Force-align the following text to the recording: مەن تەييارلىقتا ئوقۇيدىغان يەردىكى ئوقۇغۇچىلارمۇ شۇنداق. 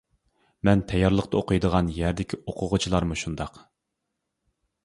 مەن 0.69 0.79
تەييارلىقتا 0.91 1.37
ئوقۇيدىغان 1.41 1.93
يەردىكى 1.97 2.41
ئوقۇغۇچىلارمۇ 2.41 3.19
شۇنداق. 3.25 3.61